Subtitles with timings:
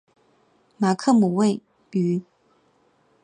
[0.77, 2.23] 马克姆位于。